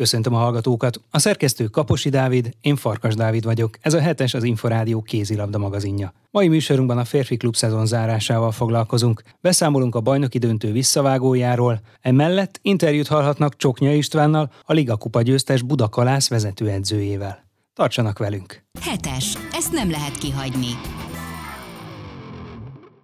[0.00, 1.00] Köszöntöm a hallgatókat.
[1.10, 3.76] A szerkesztő Kaposi Dávid, én Farkas Dávid vagyok.
[3.80, 6.12] Ez a hetes az Inforádió kézilabda magazinja.
[6.30, 9.22] Mai műsorunkban a férfi klub szezon zárásával foglalkozunk.
[9.40, 16.28] Beszámolunk a bajnoki döntő visszavágójáról, emellett interjút hallhatnak Csoknya Istvánnal, a Liga Kupa győztes Budakalász
[16.28, 17.44] vezetőedzőjével.
[17.74, 18.62] Tartsanak velünk!
[18.80, 19.36] Hetes.
[19.52, 20.70] Ezt nem lehet kihagyni.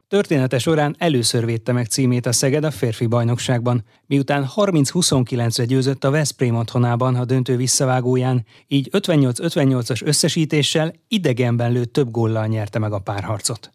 [0.08, 6.10] Története során először védte meg címét a Szeged a férfi bajnokságban, miután 30-29-re győzött a
[6.10, 12.98] Veszprém otthonában a döntő visszavágóján, így 58-58-as összesítéssel idegenben lőtt több góllal nyerte meg a
[12.98, 13.70] párharcot.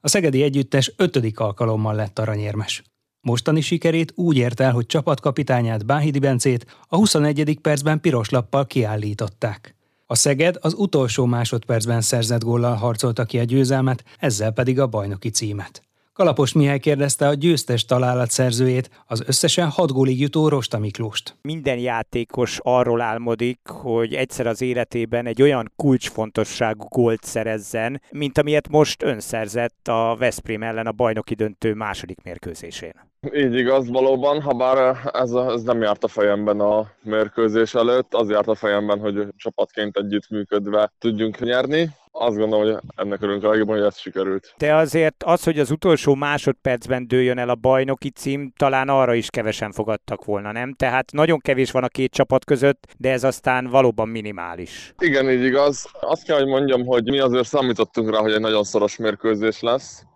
[0.00, 2.82] A szegedi együttes ötödik alkalommal lett aranyérmes.
[3.20, 7.58] Mostani sikerét úgy ért el, hogy csapatkapitányát Báhidi Bencét a 21.
[7.62, 9.77] percben piros lappal kiállították.
[10.10, 15.30] A Szeged az utolsó másodpercben szerzett góllal harcolta ki a győzelmet, ezzel pedig a bajnoki
[15.30, 15.87] címet.
[16.18, 21.36] Kalapos Mihály kérdezte a győztes találat szerzőjét, az összesen hat gólig jutó Rosta Miklóst.
[21.42, 28.68] Minden játékos arról álmodik, hogy egyszer az életében egy olyan kulcsfontosságú gólt szerezzen, mint amilyet
[28.68, 32.94] most önszerzett a Veszprém ellen a bajnoki döntő második mérkőzésén.
[33.34, 38.30] Így igaz, valóban, ha bár ez, ez nem járt a fejemben a mérkőzés előtt, az
[38.30, 41.90] járt a fejemben, hogy csapatként együttműködve tudjunk nyerni.
[42.18, 44.54] Azt gondolom, hogy ennek örülünk a legjobban, hogy ez sikerült.
[44.58, 49.30] De azért az, hogy az utolsó másodpercben dőjön el a bajnoki cím, talán arra is
[49.30, 50.74] kevesen fogadtak volna, nem?
[50.74, 54.94] Tehát nagyon kevés van a két csapat között, de ez aztán valóban minimális.
[54.98, 55.90] Igen, így igaz.
[56.00, 60.06] Azt kell, hogy mondjam, hogy mi azért számítottunk rá, hogy egy nagyon szoros mérkőzés lesz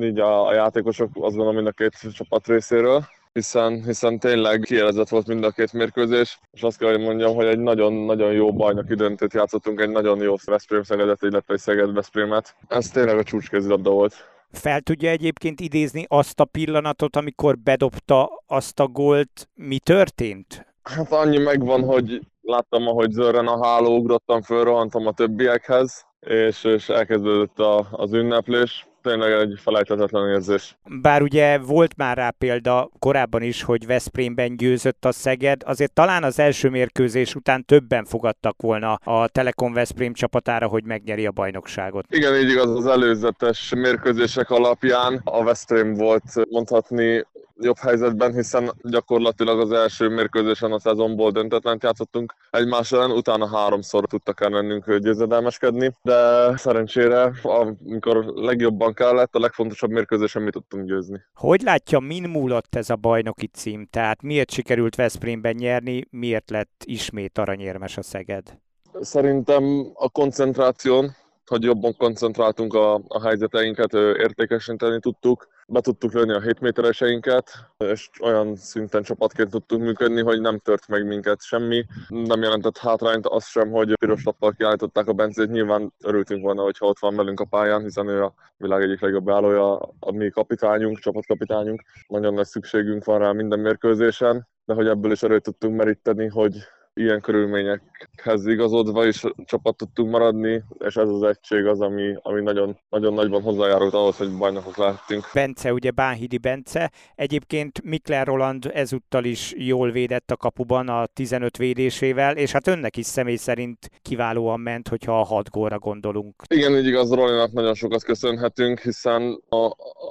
[0.00, 3.04] így a, a játékosok azt gondolom mind a két csapat részéről,
[3.36, 7.46] hiszen, hiszen tényleg kielezett volt mind a két mérkőzés, és azt kell, hogy mondjam, hogy
[7.46, 12.56] egy nagyon-nagyon jó bajnoki döntőt játszottunk, egy nagyon jó Veszprém Szegedet, illetve egy Szeged Veszprémet.
[12.68, 14.14] Ez tényleg a csúcskézilabda volt.
[14.52, 20.66] Fel tudja egyébként idézni azt a pillanatot, amikor bedobta azt a gólt, mi történt?
[20.82, 26.64] Hát annyi megvan, hogy láttam, ahogy zörren a háló, ugrottam föl, rohantam a többiekhez, és,
[26.64, 30.76] és elkezdődött a, az ünneplés tényleg egy felejthetetlen érzés.
[31.02, 36.22] Bár ugye volt már rá példa korábban is, hogy Veszprémben győzött a Szeged, azért talán
[36.22, 42.04] az első mérkőzés után többen fogadtak volna a Telekom Veszprém csapatára, hogy megnyeri a bajnokságot.
[42.08, 47.26] Igen, így igaz, az előzetes mérkőzések alapján a Veszprém volt mondhatni
[47.60, 54.06] jobb helyzetben, hiszen gyakorlatilag az első mérkőzésen a szezonból döntetlen játszottunk egymás ellen, utána háromszor
[54.06, 61.20] tudtak el mennünk győzedelmeskedni, de szerencsére, amikor legjobban kellett, a legfontosabb mérkőzésen mi tudtunk győzni.
[61.34, 63.86] Hogy látja, min múlott ez a bajnoki cím?
[63.90, 68.58] Tehát miért sikerült Veszprémben nyerni, miért lett ismét aranyérmes a Szeged?
[69.00, 71.16] Szerintem a koncentráción,
[71.46, 78.10] hogy jobban koncentráltunk a, a helyzeteinket, értékesíteni tudtuk, be tudtuk lőni a 7 métereseinket, és
[78.22, 81.84] olyan szinten csapatként tudtunk működni, hogy nem tört meg minket semmi.
[82.08, 85.50] Nem jelentett hátrányt az sem, hogy piros lappal kiállították a Bencét.
[85.50, 89.30] Nyilván örültünk volna, hogyha ott van velünk a pályán, hiszen ő a világ egyik legjobb
[89.30, 91.82] állója, a mi kapitányunk, csapatkapitányunk.
[92.08, 96.56] Nagyon nagy szükségünk van rá minden mérkőzésen, de hogy ebből is erőt tudtunk meríteni, hogy
[96.96, 102.78] ilyen körülményekhez igazodva is csapat tudtunk maradni, és ez az egység az, ami, ami nagyon,
[102.88, 105.24] nagyon nagyban hozzájárult ahhoz, hogy bajnokok lehettünk.
[105.34, 111.56] Bence, ugye Bánhidi Bence, egyébként Mikler Roland ezúttal is jól védett a kapuban a 15
[111.56, 116.42] védésével, és hát önnek is személy szerint kiválóan ment, hogyha a 6 gólra gondolunk.
[116.48, 119.64] Igen, így igaz, Rolinak nagyon sokat köszönhetünk, hiszen a,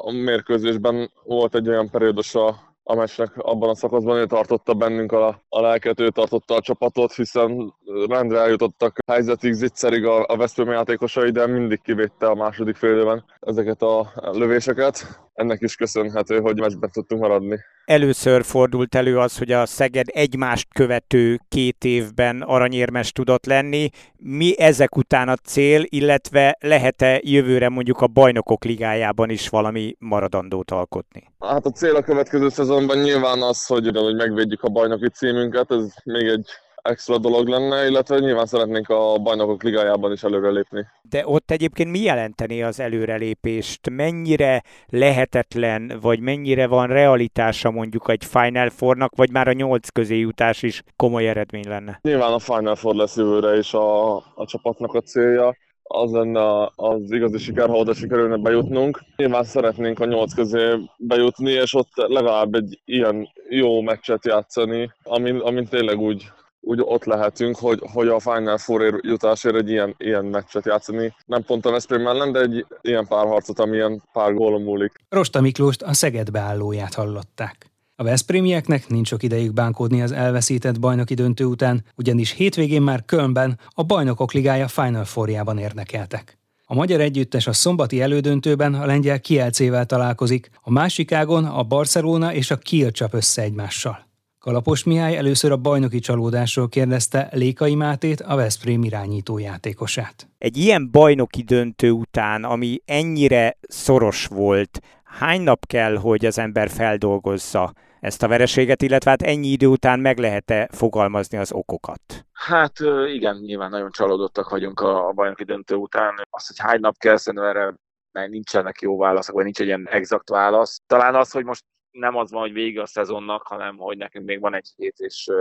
[0.06, 5.12] a mérkőzésben volt egy olyan periódus a a meccsnek abban a szakaszban ő tartotta bennünk
[5.12, 7.74] a, a lelket, ő tartotta a csapatot, hiszen
[8.08, 13.82] rendre eljutottak helyzetig, zicserig a, a Veszprém játékosai, de mindig kivédte a második félőben ezeket
[13.82, 15.20] a lövéseket.
[15.34, 17.60] Ennek is köszönhető, hogy meccsben tudtunk maradni.
[17.86, 23.90] Először fordult elő az, hogy a Szeged egymást követő két évben aranyérmes tudott lenni.
[24.18, 30.72] Mi ezek után a cél, illetve lehet-e jövőre mondjuk a bajnokok ligájában is valami maradandót
[30.72, 31.32] alkotni?
[31.40, 35.94] Hát a cél a következő szezonban nyilván az, hogy, hogy megvédjük a bajnoki címünket, ez
[36.04, 36.50] még egy
[36.86, 40.86] extra dolog lenne, illetve nyilván szeretnénk a bajnokok ligájában is előrelépni.
[41.10, 43.90] De ott egyébként mi jelenteni az előrelépést?
[43.90, 50.18] Mennyire lehetetlen, vagy mennyire van realitása mondjuk egy Final Four-nak, vagy már a nyolc közé
[50.18, 52.00] jutás is komoly eredmény lenne?
[52.02, 55.56] Nyilván a Final Four lesz jövőre is a, a csapatnak a célja
[55.88, 59.02] az lenne az igazi siker, ha oda sikerülne bejutnunk.
[59.16, 65.36] Nyilván szeretnénk a nyolc közé bejutni, és ott legalább egy ilyen jó meccset játszani, amin,
[65.36, 66.32] amin tényleg úgy
[66.66, 71.14] úgy ott lehetünk, hogy, hogy a Final Four jutásért egy ilyen, ilyen meccset játszani.
[71.26, 74.92] Nem pont a Veszprém ellen, de egy ilyen párharcot, amilyen pár gólom múlik.
[75.10, 77.70] Rosta Miklóst a Szeged beállóját hallották.
[77.96, 83.60] A Veszprémieknek nincs sok idejük bánkódni az elveszített bajnoki döntő után, ugyanis hétvégén már Kölnben
[83.70, 86.38] a Bajnokok Ligája Final Fourjában érdekeltek.
[86.66, 92.34] A magyar együttes a szombati elődöntőben a lengyel Kielcével találkozik, a másik ágon a Barcelona
[92.34, 94.05] és a Kiel csap össze egymással.
[94.46, 100.28] Kalapos Mihály először a bajnoki csalódásról kérdezte Lékai Mátét, a Veszprém irányító játékosát.
[100.38, 106.70] Egy ilyen bajnoki döntő után, ami ennyire szoros volt, hány nap kell, hogy az ember
[106.70, 112.26] feldolgozza ezt a vereséget, illetve hát ennyi idő után meg lehet-e fogalmazni az okokat?
[112.32, 112.74] Hát
[113.14, 116.14] igen, nyilván nagyon csalódottak vagyunk a, a bajnoki döntő után.
[116.30, 117.76] Az, hogy hány nap kell, szerintem erre
[118.12, 120.82] mert nincsenek jó válaszok, vagy nincs egy ilyen exakt válasz.
[120.88, 121.64] Talán az, hogy most
[121.96, 125.32] nem az van, hogy vége a szezonnak, hanem hogy nekünk még van egy hét, és,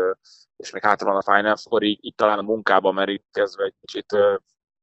[0.57, 4.17] és még hátra van a Final Four, így, így talán a munkában merítkezve egy kicsit,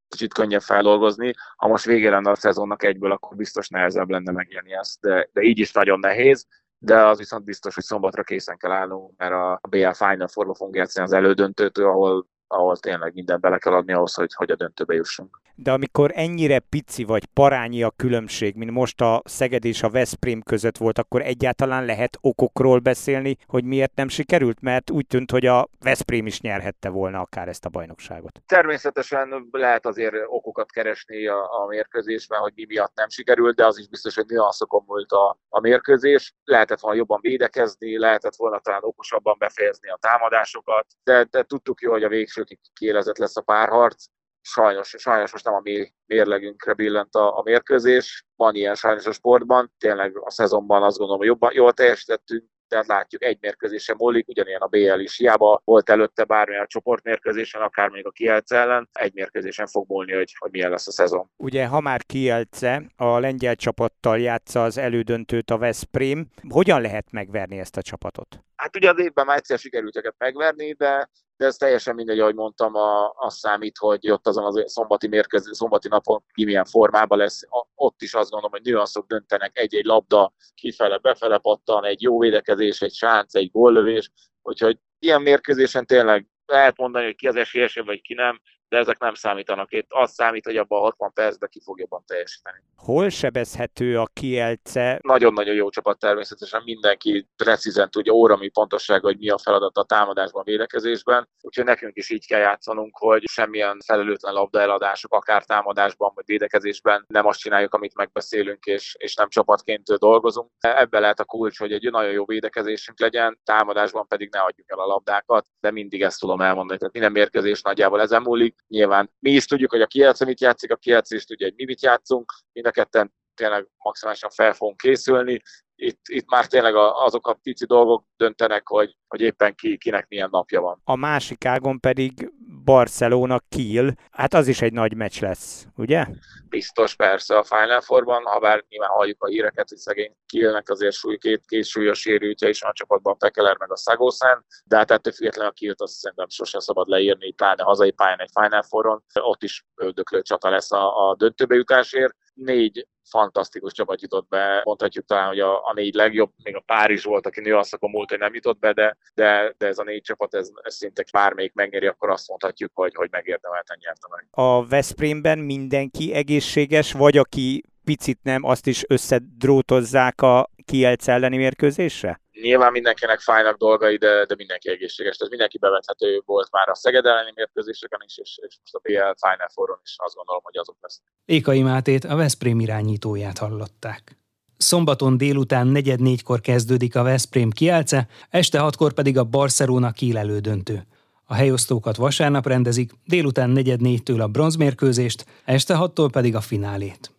[0.08, 1.32] kicsit könnyebb feldolgozni.
[1.56, 5.42] Ha most vége lenne a szezonnak egyből, akkor biztos nehezebb lenne megélni ezt, de, de
[5.42, 6.46] így is nagyon nehéz
[6.84, 10.76] de az viszont biztos, hogy szombatra készen kell állnunk, mert a BL Final Four-ba fogunk
[10.76, 14.94] játszani az elődöntőtől, ahol ahol tényleg mindent bele kell adni ahhoz, hogy, hogy a döntőbe
[14.94, 15.40] jussunk.
[15.54, 20.42] De amikor ennyire pici vagy parányi a különbség, mint most a Szeged és a Veszprém
[20.42, 24.60] között volt, akkor egyáltalán lehet okokról beszélni, hogy miért nem sikerült?
[24.60, 28.42] Mert úgy tűnt, hogy a Veszprém is nyerhette volna akár ezt a bajnokságot.
[28.46, 33.78] Természetesen lehet azért okokat keresni a, a mérkőzésben, hogy mi miatt nem sikerült, de az
[33.78, 36.34] is biztos, hogy nüanszokon volt a, a mérkőzés.
[36.44, 41.90] Lehetett volna jobban védekezni, lehetett volna talán okosabban befejezni a támadásokat, de, de tudtuk jó,
[41.90, 44.04] hogy a végső későkig kiélezett lesz a párharc.
[44.40, 48.24] Sajnos, sajnos most nem a mi mérlegünkre billent a, a mérkőzés.
[48.36, 49.72] Van ilyen sajnos a sportban.
[49.78, 54.60] Tényleg a szezonban azt gondolom, hogy jobban, jól teljesítettünk, tehát látjuk egy mérkőzésen múlik, ugyanilyen
[54.60, 59.66] a BL is hiába volt előtte bármilyen csoportmérkőzésen, akár még a Kielce ellen, egy mérkőzésen
[59.66, 61.30] fog múlni, hogy, hogy milyen lesz a szezon.
[61.36, 67.58] Ugye, ha már Kielce a lengyel csapattal játsza az elődöntőt a Veszprém, hogyan lehet megverni
[67.58, 68.38] ezt a csapatot?
[68.56, 71.10] Hát ugye az évben már egyszer sikerült őket megverni, de
[71.42, 75.52] de ez teljesen mindegy, ahogy mondtam, a, az számít, hogy ott azon az szombati mérkező,
[75.52, 77.42] szombati napon ki milyen formában lesz.
[77.42, 82.18] A, ott is azt gondolom, hogy nüanszok döntenek, egy-egy labda kifele, befele pattan, egy jó
[82.18, 84.10] védekezés, egy sánc, egy góllövés,
[84.42, 88.40] úgyhogy ilyen mérkőzésen tényleg lehet mondani, hogy ki az esélyesebb, vagy ki nem,
[88.72, 89.72] de ezek nem számítanak.
[89.72, 92.58] Itt az számít, hogy abban a 60 percben ki fog jobban teljesíteni.
[92.76, 94.98] Hol sebezhető a Kielce?
[95.02, 100.44] Nagyon-nagyon jó csapat természetesen, mindenki precízen tudja órami pontosság, hogy mi a feladat a támadásban,
[100.44, 107.04] védekezésben, úgyhogy nekünk is így kell játszanunk, hogy semmilyen felelőtlen labdaeladások, akár támadásban vagy védekezésben
[107.08, 110.50] nem azt csináljuk, amit megbeszélünk, és, és nem csapatként dolgozunk.
[110.60, 114.78] Ebben lehet a kulcs, hogy egy nagyon jó védekezésünk legyen, támadásban pedig ne adjuk el
[114.78, 116.78] a labdákat, de mindig ezt tudom elmondani.
[116.78, 120.70] Tehát minden mérkőzés nagyjából ezen múlik, Nyilván mi is tudjuk, hogy a Kielce mit játszik,
[120.70, 124.76] a Kielce is tudja, hogy mi mit játszunk, mind a ketten tényleg maximálisan fel fogunk
[124.76, 125.42] készülni.
[125.84, 130.28] Itt, itt már tényleg azok a pici dolgok döntenek, hogy, hogy éppen ki, kinek milyen
[130.30, 130.80] napja van.
[130.84, 132.32] A másik ágon pedig
[132.64, 136.06] Barcelona Kiel, hát az is egy nagy meccs lesz, ugye?
[136.48, 140.94] Biztos, persze a Final Four-ban, ha bár nyilván halljuk a híreket, hogy szegény Kielnek azért
[140.94, 144.90] súly, két, két súlyos sérültje is van a csapatban, Pekeler meg a Szagószán, de hát
[144.90, 149.04] ettől függetlenül a Kielt azt szerintem sosem szabad leírni, pláne hazai pályán egy Final Four-on,
[149.14, 152.16] ott is öldöklő csata lesz a, a döntőbe jutásért.
[152.34, 157.04] Négy fantasztikus csapat jutott be, mondhatjuk talán, hogy a, a négy legjobb, még a Párizs
[157.04, 160.34] volt, aki nőasszakon múlt, hogy nem jutott be, de, de, de ez a négy csapat,
[160.34, 164.26] ez, ez szinte bármelyik megnyeri, akkor azt mondhatjuk, hogy, hogy megérdemelten nyerte meg.
[164.30, 172.20] A Veszprémben mindenki egészséges, vagy aki picit nem, azt is összedrótozzák a Kielce elleni mérkőzésre?
[172.40, 175.16] Nyilván mindenkinek fájnak dolgai, de, de mindenki egészséges.
[175.16, 179.28] Tehát mindenki bevethető volt már a Szeged elleni mérkőzéseken is, és, és most a BL
[179.28, 181.12] Final Four-on is azt gondolom, hogy azok lesznek.
[181.24, 184.16] Ékai Mátét, a Veszprém irányítóját hallották.
[184.56, 190.86] Szombaton délután negyed négykor kezdődik a Veszprém kiálce, este hatkor pedig a Barcelona Kiel elődöntő.
[191.24, 197.10] A helyosztókat vasárnap rendezik, délután negyed négytől a bronzmérkőzést, este hattól pedig a finálét.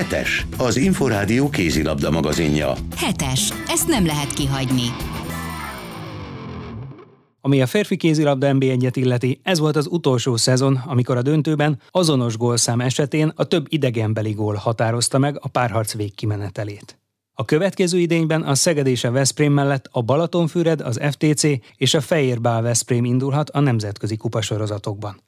[0.00, 2.74] Hetes, az Inforádió kézilabda magazinja.
[2.96, 4.82] Hetes, ezt nem lehet kihagyni.
[7.40, 12.36] Ami a férfi kézilabda NB1-et illeti, ez volt az utolsó szezon, amikor a döntőben azonos
[12.36, 16.98] gólszám esetén a több idegenbeli gól határozta meg a párharc végkimenetelét.
[17.34, 21.42] A következő idényben a Szeged és a Veszprém mellett a Balatonfüred, az FTC
[21.76, 25.20] és a Fejérbál Veszprém indulhat a nemzetközi kupasorozatokban.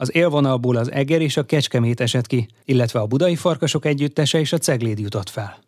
[0.00, 4.52] Az élvonalból az Eger és a Kecskemét esett ki, illetve a Budai Farkasok együttese és
[4.52, 5.58] a Cegléd jutott fel.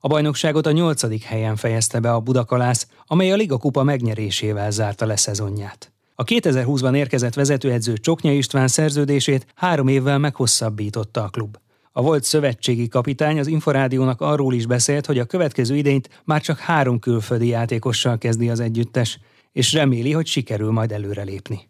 [0.00, 5.06] A bajnokságot a nyolcadik helyen fejezte be a Budakalász, amely a Liga Kupa megnyerésével zárta
[5.06, 5.92] le szezonját.
[6.14, 11.56] A 2020-ban érkezett vezetőedző Csoknya István szerződését három évvel meghosszabbította a klub.
[11.92, 16.58] A volt szövetségi kapitány az Inforádiónak arról is beszélt, hogy a következő idényt már csak
[16.58, 19.18] három külföldi játékossal kezdi az együttes,
[19.52, 21.69] és reméli, hogy sikerül majd előrelépni.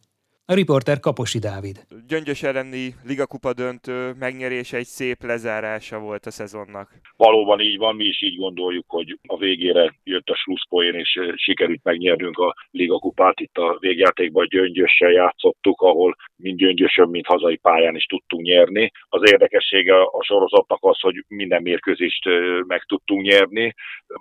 [0.51, 1.77] A riporter Kaposi Dávid.
[2.09, 6.89] Gyöngyös elleni ligakupa döntő megnyerése egy szép lezárása volt a szezonnak.
[7.17, 11.81] Valóban így van, mi is így gondoljuk, hogy a végére jött a slusszpoén, és sikerült
[11.83, 13.41] megnyernünk a ligakupát.
[13.41, 18.91] Itt a végjátékban Gyöngyössel játszottuk, ahol mind Gyöngyösön, mind hazai pályán is tudtunk nyerni.
[19.09, 22.25] Az érdekessége a sorozatnak az, hogy minden mérkőzést
[22.67, 23.75] meg tudtunk nyerni.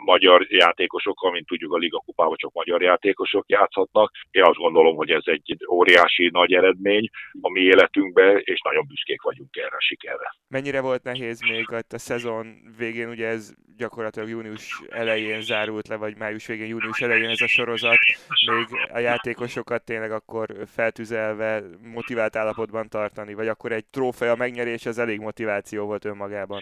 [0.05, 4.12] Magyar játékosokkal, mint tudjuk a ligakupában csak magyar játékosok játszhatnak.
[4.31, 7.10] Én azt gondolom, hogy ez egy óriási nagy eredmény
[7.41, 10.34] a mi életünkbe, és nagyon büszkék vagyunk erre a sikerre.
[10.48, 12.46] Mennyire volt nehéz még a szezon
[12.77, 17.48] végén, ugye ez gyakorlatilag június elején zárult le, vagy május végén, június elején ez a
[17.48, 17.98] sorozat,
[18.46, 25.00] még a játékosokat tényleg akkor feltüzelve, motivált állapotban tartani, vagy akkor egy trófea megnyerés az
[25.00, 26.62] elég motiváció volt önmagában?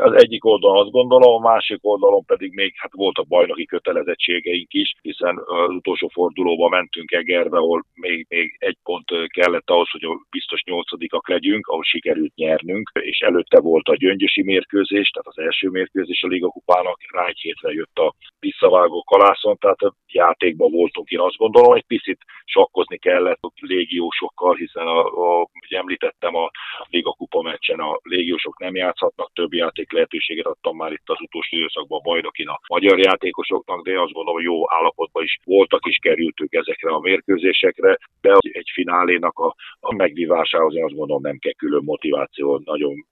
[0.00, 4.94] Az egyik oldalon azt gondolom, a másik oldalon pedig még hát voltak bajnoki kötelezettségeink is,
[5.02, 10.26] hiszen az utolsó fordulóba mentünk Egerbe, ahol még, még egy pont kellett ahhoz, hogy a
[10.30, 15.68] biztos nyolcadikak legyünk, ahol sikerült nyernünk, és előtte volt a gyöngyösi mérkőzés, tehát az első
[15.68, 21.08] mérkőzés a Liga kupának, rá egy hétre jött a visszavágó kalászon, tehát a játékban voltunk,
[21.08, 25.00] én azt gondolom, egy picit sakkozni kellett a légiósokkal, hiszen a,
[25.40, 26.50] a, említettem a
[26.90, 31.56] Liga kupa meccsen a légiósok nem játszhatnak, több játék lehetőséget adtam már itt az utolsó
[31.56, 36.90] időszakban a bajnokin magyar játékosoknak, de azt gondolom, jó állapotban is voltak és kerültük ezekre
[36.90, 42.62] a mérkőzésekre, de egy finálénak a, a megvívásához én azt gondolom nem kell külön motiváció,
[42.64, 43.06] nagyon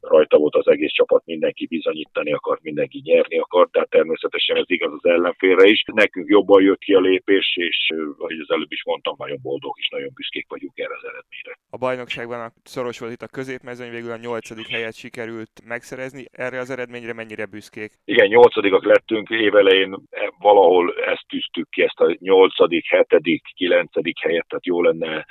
[0.00, 4.92] rajta volt az egész csapat, mindenki bizonyítani akart, mindenki nyerni akart, tehát természetesen ez igaz
[4.92, 5.84] az ellenfélre is.
[5.92, 9.88] Nekünk jobban jött ki a lépés, és ahogy az előbb is mondtam, nagyon boldog és
[9.88, 11.58] nagyon büszkék vagyunk erre az eredményre.
[11.70, 16.24] A bajnokságban a szoros volt itt a középmezőny, végül a nyolcadik helyet sikerült megszerezni.
[16.32, 17.92] Erre az eredményre mennyire büszkék?
[18.04, 24.46] Igen, nyolcadikak lettünk, évelején e, valahol ezt tűztük ki, ezt a nyolcadik, hetedik, kilencedik helyet,
[24.48, 25.26] tehát jó lenne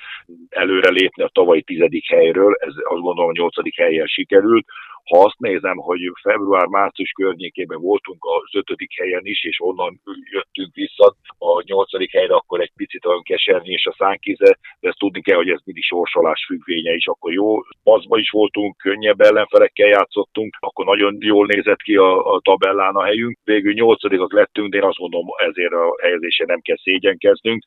[0.50, 4.66] előre lépni a tavalyi tizedik helyről, ez azt gondolom a nyolcadik helyen sikerül, sikerült.
[5.04, 11.16] Ha azt nézem, hogy február-március környékében voltunk az ötödik helyen is, és onnan jöttünk vissza
[11.38, 15.36] a nyolcadik helyre, akkor egy picit olyan keserni és a szánkize, de ezt tudni kell,
[15.36, 17.08] hogy ez mindig sorsolás függvénye is.
[17.08, 22.40] Akkor jó, paszba is voltunk, könnyebb ellenfelekkel játszottunk, akkor nagyon jól nézett ki a, a
[22.40, 23.38] tabellán a helyünk.
[23.44, 27.64] Végül nyolcadikak lettünk, de én azt gondolom, ezért a helyezése nem kell szégyenkeznünk.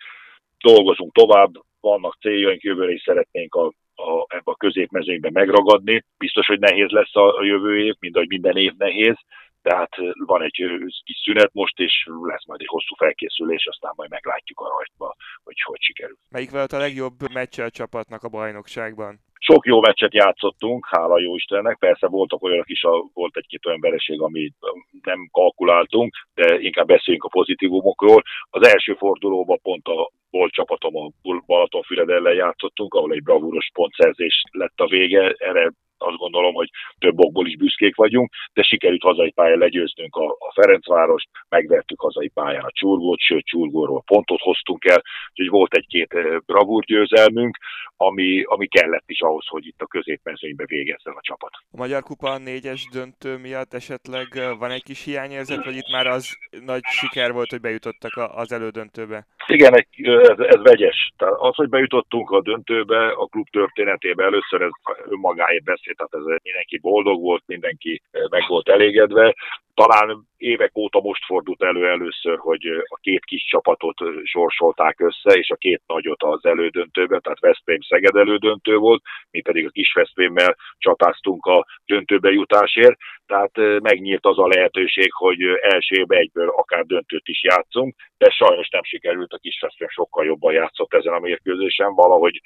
[0.59, 6.04] Dolgozunk tovább, vannak céljaink, jövőre is szeretnénk a a, ebbe a középmezőnybe megragadni.
[6.19, 9.16] Biztos, hogy nehéz lesz a, a jövő év, mint ahogy minden év nehéz,
[9.62, 9.90] tehát
[10.26, 10.62] van egy
[11.04, 15.61] kis szünet most, és lesz majd egy hosszú felkészülés, aztán majd meglátjuk a rajtba, hogy
[15.62, 16.16] hogy sikerül.
[16.30, 19.21] Melyik volt a legjobb meccse a csapatnak a bajnokságban?
[19.43, 21.79] Sok jó meccset játszottunk, hála jó Istennek.
[21.79, 24.55] Persze voltak olyanok is, a, volt egy-két olyan vereség, amit
[25.03, 28.23] nem kalkuláltunk, de inkább beszéljünk a pozitívumokról.
[28.51, 31.11] Az első fordulóban pont a volt csapatom a
[31.47, 35.35] Balatonfüred ellen játszottunk, ahol egy bravúros pontszerzés lett a vége.
[35.39, 40.25] Erre azt gondolom, hogy több okból is büszkék vagyunk, de sikerült hazai pályán legyőznünk a,
[40.25, 46.14] a Ferencvárost, megvertük hazai pályán a Csurgót, sőt Csurgóról pontot hoztunk el, úgyhogy volt egy-két
[46.47, 47.57] bravúr győzelmünk,
[47.97, 51.50] ami, ami kellett is ahhoz, hogy itt a középmezőnybe végezzen a csapat.
[51.71, 54.26] A Magyar Kupa négyes döntő miatt esetleg
[54.59, 59.26] van egy kis hiányérzet, vagy itt már az nagy siker volt, hogy bejutottak az elődöntőbe?
[59.47, 61.12] Igen, ez, ez vegyes.
[61.16, 64.71] Tehát az, hogy bejutottunk a döntőbe, a klub történetében először ez
[65.09, 69.35] önmagáért beszél, tehát ez mindenki boldog volt, mindenki meg volt elégedve.
[69.75, 75.51] Talán évek óta most fordult elő először, hogy a két kis csapatot sorsolták össze, és
[75.51, 81.47] a két nagyot az elődöntőbe, tehát Veszprém-Szeged elődöntő volt, mi pedig a kis Veszprémmel csatáztunk
[81.47, 82.97] a döntőbe jutásért,
[83.31, 88.83] tehát megnyílt az a lehetőség, hogy első egyből akár döntőt is játszunk, de sajnos nem
[88.83, 92.41] sikerült, a kis Veszprém sokkal jobban játszott ezen a mérkőzésen, valahogy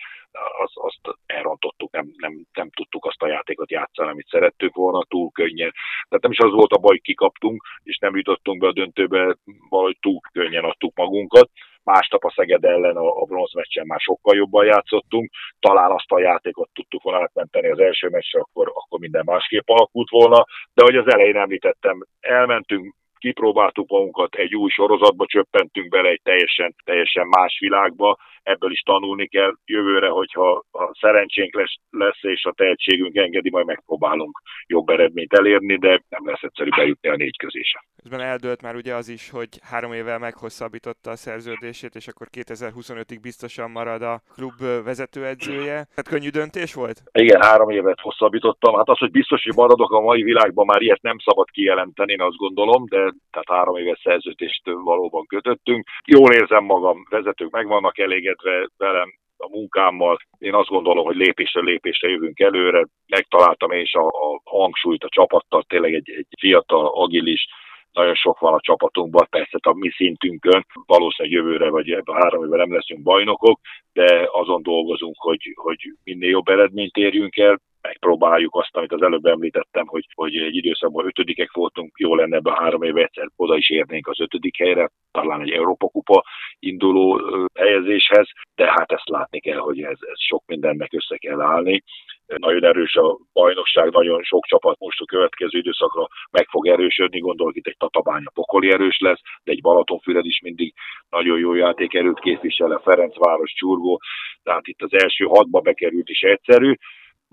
[0.64, 5.30] az, azt elrontottuk, nem, nem, nem tudtuk azt a játékot játszani, amit szerettük volna, túl
[5.30, 5.72] könnyen.
[6.08, 9.36] Tehát nem is az volt a baj, kikaptunk, és nem jutottunk be a döntőbe,
[9.68, 11.50] valahogy túl könnyen adtuk magunkat.
[11.84, 16.68] Másnap a Szeged ellen a, a bronzmeccsen már sokkal jobban játszottunk, talán azt a játékot
[16.72, 21.12] tudtuk volna átmenteni az első meccsre, akkor, akkor minden másképp alakult volna, de hogy az
[21.12, 28.16] elején említettem, elmentünk, kipróbáltuk magunkat, egy új sorozatba csöppentünk bele, egy teljesen, teljesen más világba,
[28.42, 29.52] ebből is tanulni kell.
[29.64, 35.76] Jövőre, hogyha a szerencsénk lesz, lesz és a tehetségünk engedi, majd megpróbálunk jobb eredményt elérni,
[35.78, 37.84] de nem lesz egyszerű bejutni a négy közése.
[38.04, 43.18] Ezben eldőlt már ugye az is, hogy három évvel meghosszabbította a szerződését, és akkor 2025-ig
[43.22, 45.86] biztosan marad a klub vezetőedzője.
[45.96, 47.02] Hát könnyű döntés volt?
[47.12, 48.74] Igen, három évet hosszabbítottam.
[48.74, 52.20] Hát az, hogy biztos, hogy maradok a mai világban, már ilyet nem szabad kijelenteni, én
[52.20, 55.88] azt gondolom, de tehát három éves szerződést valóban kötöttünk.
[56.06, 60.16] Jól érzem magam, vezetők meg vannak elégedve velem, a munkámmal.
[60.38, 62.86] Én azt gondolom, hogy lépésről lépésre jövünk előre.
[63.06, 67.46] Megtaláltam én is a, a hangsúlyt a csapattal, tényleg egy, egy fiatal, agilis,
[67.92, 72.44] nagyon sok van a csapatunkban, persze a mi szintünkön, valószínűleg jövőre vagy ebben a három
[72.44, 73.60] évben nem leszünk bajnokok,
[73.92, 79.24] de azon dolgozunk, hogy, hogy minél jobb eredményt érjünk el, megpróbáljuk azt, amit az előbb
[79.24, 83.70] említettem, hogy, hogy egy időszakban ötödikek voltunk, jó lenne a három éve egyszer oda is
[83.70, 86.24] érnénk az ötödik helyre, talán egy Európa Kupa
[86.58, 87.20] induló
[87.54, 91.82] helyezéshez, de hát ezt látni kell, hogy ez, ez sok mindennek össze kell állni.
[92.26, 97.56] Nagyon erős a bajnokság, nagyon sok csapat most a következő időszakra meg fog erősödni, gondolok
[97.56, 100.74] itt egy Tatabánya pokoli erős lesz, de egy Balatonfüred is mindig
[101.08, 104.00] nagyon jó játékerőt képvisel, a Ferencváros, Csurgó,
[104.42, 106.74] tehát itt az első hatba bekerült is egyszerű,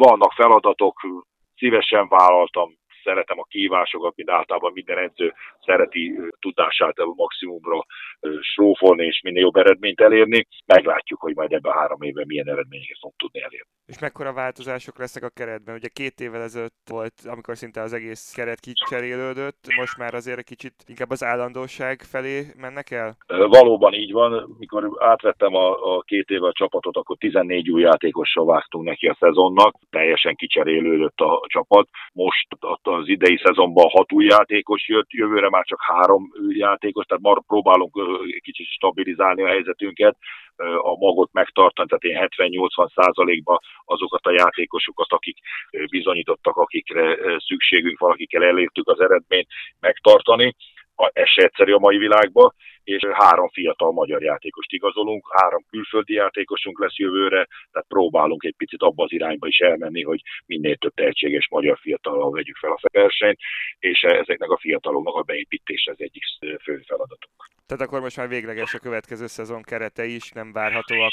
[0.01, 1.00] vannak feladatok,
[1.55, 5.34] szívesen vállaltam, szeretem a kívásokat, mint általában minden edző
[5.65, 7.86] szereti tudását a maximumra
[8.39, 10.48] srófolni és minél jobb eredményt elérni.
[10.65, 13.70] Meglátjuk, hogy majd ebben a három évben milyen eredményeket fog tudni elérni.
[13.86, 15.75] És mekkora változások lesznek a keretben?
[15.75, 20.74] Ugye két évvel ezelőtt volt, amikor szinte az egész keret kicserélődött, most már azért kicsit
[20.88, 23.15] inkább az állandóság felé mennek el?
[23.27, 24.55] Valóban így van.
[24.60, 29.17] Mikor átvettem a, a két évvel a csapatot, akkor 14 új játékossal vágtunk neki a
[29.20, 31.89] szezonnak, teljesen kicserélődött a csapat.
[32.13, 32.48] Most
[32.91, 37.93] az idei szezonban hat új játékos jött, jövőre már csak három játékos, tehát már próbálunk
[38.41, 40.17] kicsit stabilizálni a helyzetünket,
[40.62, 45.38] a magot megtartani, tehát én 70-80 százalékban azokat a játékosokat, akik
[45.89, 47.17] bizonyítottak, akikre
[47.48, 49.48] szükségünk van, akikkel elértük az eredményt,
[49.79, 50.55] megtartani.
[50.95, 56.79] Ez se egyszerű a mai világban, és három fiatal magyar játékost igazolunk, három külföldi játékosunk
[56.79, 61.48] lesz jövőre, tehát próbálunk egy picit abba az irányba is elmenni, hogy minél több tehetséges
[61.50, 63.39] magyar fiatalal vegyük fel a versenyt,
[63.79, 66.24] és ezeknek a fiataloknak a beépítése az egyik
[66.63, 67.50] fő feladatunk.
[67.65, 71.12] Tehát akkor most már végleges a következő szezon kerete is, nem várhatóak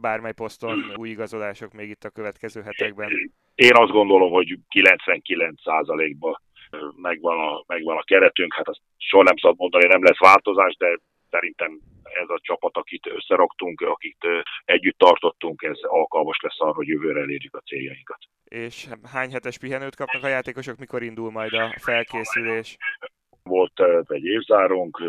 [0.00, 3.08] bármely poszton új igazolások még itt a következő hetekben?
[3.54, 6.40] Én azt gondolom, hogy 99%-ban
[6.96, 10.98] megvan a, megvan a keretünk, hát azt soha nem szabad mondani, nem lesz változás, de
[11.30, 14.26] szerintem ez a csapat, akit összeraktunk, akit
[14.64, 18.18] együtt tartottunk, ez alkalmas lesz arra, hogy jövőre elérjük a céljainkat.
[18.44, 22.76] És hány hetes pihenőt kapnak a játékosok, mikor indul majd a felkészülés?
[23.42, 25.02] Volt egy évzárónk,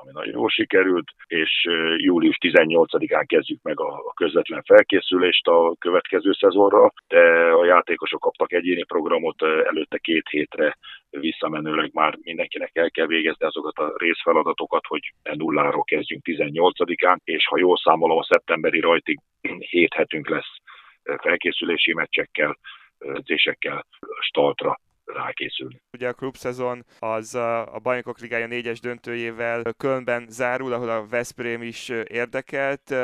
[0.00, 6.92] ami nagyon jól sikerült, és július 18-án kezdjük meg a közvetlen felkészülést a következő szezonra,
[7.08, 7.20] de
[7.60, 10.76] a játékosok kaptak egyéni programot előtte két hétre
[11.10, 17.58] visszamenőleg már mindenkinek el kell végezni azokat a részfeladatokat, hogy nulláról kezdjünk 18-án, és ha
[17.58, 19.18] jól számolom, a szeptemberi rajtig
[19.70, 20.54] hét hetünk lesz
[21.02, 22.58] felkészülési meccsekkel,
[22.98, 23.86] edzésekkel,
[24.20, 24.78] startra
[25.14, 25.80] rákészülni.
[25.92, 31.88] Ugye a klubszezon az a Bajnokok Ligája négyes döntőjével Kölnben zárul, ahol a Veszprém is
[32.08, 32.94] érdekelt.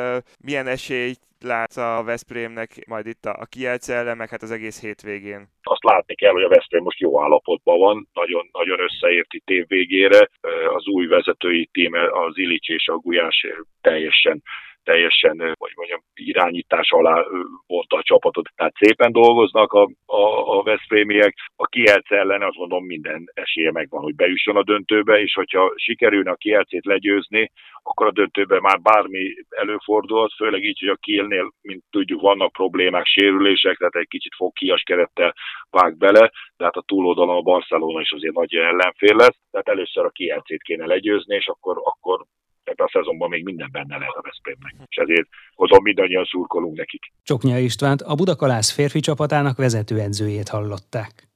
[0.45, 5.49] Milyen esélyt látsz a Veszprémnek majd itt a Kielce ellen, meg hát az egész hétvégén?
[5.63, 9.67] Azt látni kell, hogy a Veszprém most jó állapotban van, nagyon, nagyon összeért itt év
[9.67, 10.29] végére.
[10.75, 13.47] Az új vezetői tím, az Ilics és a Gulyás
[13.81, 14.43] teljesen
[14.85, 17.25] teljesen, hogy mondjam, irányítás alá
[17.67, 18.49] vonta a csapatot.
[18.57, 21.35] Tehát szépen dolgoznak a, a, a Veszprémiek.
[21.57, 26.31] A Kielce ellen azt mondom minden esélye megvan, hogy bejusson a döntőbe, és hogyha sikerülne
[26.31, 27.51] a Kielcét legyőzni,
[27.83, 33.07] akkor a döntőben már bármi előfordulhat, főleg így, hogy a Kielnél, mint tudjuk, vannak problémák,
[33.07, 35.35] sérülések, tehát egy kicsit fog kias kerettel
[35.71, 40.11] vág bele, tehát a túloldalon a Barcelona is azért nagy ellenfél lesz, tehát először a
[40.11, 42.25] Kielcét kéne legyőzni, és akkor, akkor
[42.65, 44.75] ebben a szezonban még minden benne lehet a Veszprémnek.
[44.89, 47.13] És ezért hozom mindannyian szurkolunk nekik.
[47.23, 51.29] Csoknya Istvánt a Budakalász férfi csapatának vezetőedzőjét hallották.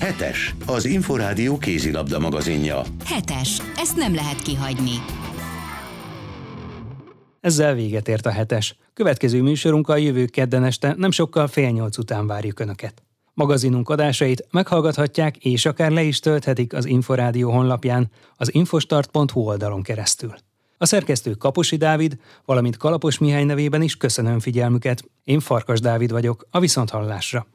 [0.00, 2.80] Hetes, az Inforádió kézilabda magazinja.
[3.04, 4.96] Hetes, ezt nem lehet kihagyni.
[7.40, 8.76] Ezzel véget ért a hetes.
[8.94, 13.02] Következő műsorunkkal jövő kedden este nem sokkal fél nyolc után várjuk Önöket.
[13.34, 20.34] Magazinunk adásait meghallgathatják és akár le is tölthetik az Inforádió honlapján, az infostart.hu oldalon keresztül.
[20.82, 25.04] A szerkesztő Kaposi Dávid, valamint Kalapos Mihály nevében is köszönöm figyelmüket.
[25.24, 27.46] Én Farkas Dávid vagyok, a Viszonthallásra.